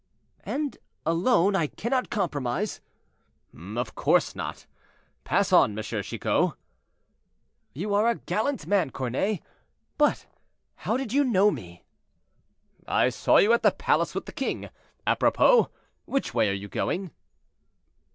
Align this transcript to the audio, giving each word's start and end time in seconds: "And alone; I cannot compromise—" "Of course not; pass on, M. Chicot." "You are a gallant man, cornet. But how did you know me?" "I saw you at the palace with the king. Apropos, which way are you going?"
"And 0.43 0.79
alone; 1.05 1.55
I 1.55 1.67
cannot 1.67 2.09
compromise—" 2.09 2.81
"Of 3.55 3.93
course 3.93 4.35
not; 4.35 4.65
pass 5.25 5.53
on, 5.53 5.77
M. 5.77 5.83
Chicot." 5.83 6.53
"You 7.75 7.93
are 7.93 8.07
a 8.07 8.15
gallant 8.15 8.65
man, 8.65 8.89
cornet. 8.89 9.43
But 9.99 10.25
how 10.77 10.97
did 10.97 11.13
you 11.13 11.23
know 11.23 11.51
me?" 11.51 11.83
"I 12.87 13.09
saw 13.09 13.37
you 13.37 13.53
at 13.53 13.61
the 13.61 13.69
palace 13.69 14.15
with 14.15 14.25
the 14.25 14.31
king. 14.31 14.71
Apropos, 15.05 15.69
which 16.05 16.33
way 16.33 16.49
are 16.49 16.53
you 16.53 16.67
going?" 16.67 17.11